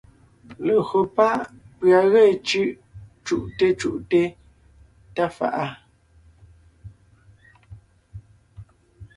[0.65, 1.27] Legÿo pá’
[1.77, 2.65] pʉ̀a ge cʉ́’
[3.25, 4.21] cú’te cú’te
[5.15, 5.65] tá fa’a,